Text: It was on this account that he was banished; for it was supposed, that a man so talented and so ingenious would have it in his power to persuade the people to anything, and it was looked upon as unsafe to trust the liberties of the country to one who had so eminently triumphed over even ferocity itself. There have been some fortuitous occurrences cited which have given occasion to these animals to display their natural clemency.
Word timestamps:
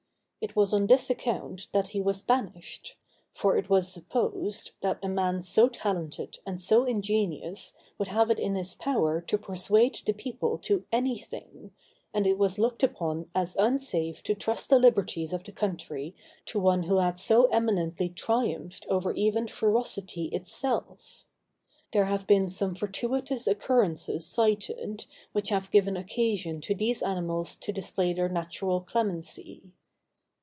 It 0.43 0.55
was 0.55 0.73
on 0.73 0.87
this 0.87 1.11
account 1.11 1.67
that 1.71 1.89
he 1.89 2.01
was 2.01 2.23
banished; 2.23 2.95
for 3.31 3.57
it 3.59 3.69
was 3.69 3.93
supposed, 3.93 4.71
that 4.81 4.97
a 5.03 5.07
man 5.07 5.43
so 5.43 5.69
talented 5.69 6.39
and 6.47 6.59
so 6.59 6.83
ingenious 6.83 7.73
would 7.99 8.07
have 8.07 8.31
it 8.31 8.39
in 8.39 8.55
his 8.55 8.73
power 8.73 9.21
to 9.21 9.37
persuade 9.37 9.99
the 10.03 10.13
people 10.15 10.57
to 10.63 10.83
anything, 10.91 11.73
and 12.11 12.25
it 12.25 12.39
was 12.39 12.57
looked 12.57 12.81
upon 12.81 13.29
as 13.35 13.55
unsafe 13.59 14.23
to 14.23 14.33
trust 14.33 14.71
the 14.71 14.79
liberties 14.79 15.31
of 15.31 15.43
the 15.43 15.51
country 15.51 16.15
to 16.47 16.59
one 16.59 16.81
who 16.83 16.97
had 16.97 17.19
so 17.19 17.45
eminently 17.51 18.09
triumphed 18.09 18.87
over 18.89 19.11
even 19.13 19.47
ferocity 19.47 20.25
itself. 20.29 21.23
There 21.91 22.05
have 22.05 22.25
been 22.25 22.49
some 22.49 22.73
fortuitous 22.73 23.45
occurrences 23.45 24.25
cited 24.25 25.05
which 25.33 25.49
have 25.49 25.69
given 25.69 25.95
occasion 25.95 26.61
to 26.61 26.73
these 26.73 27.03
animals 27.03 27.57
to 27.57 27.71
display 27.71 28.11
their 28.13 28.27
natural 28.29 28.81
clemency. 28.81 29.73